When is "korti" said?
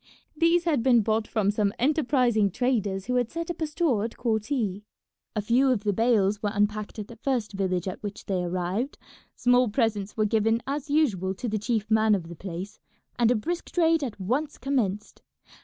4.17-4.81